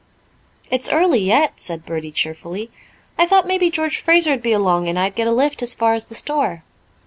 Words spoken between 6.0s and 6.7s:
the store."